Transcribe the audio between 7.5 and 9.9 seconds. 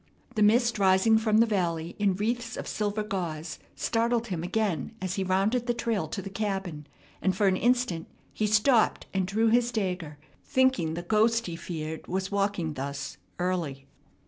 instant he stopped and drew his